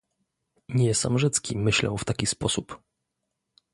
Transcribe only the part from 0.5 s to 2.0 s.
"Nie sam Rzecki myślał